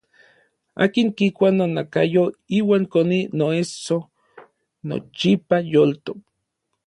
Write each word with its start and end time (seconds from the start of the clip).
Akin 0.83 1.07
kikua 1.17 1.49
nonakayo 1.57 2.23
iuan 2.57 2.83
koni 2.93 3.19
noesso 3.37 3.97
nochipa 4.87 5.57
yoltok. 5.73 6.19